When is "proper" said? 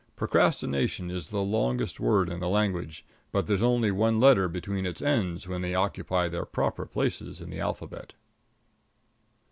6.43-6.87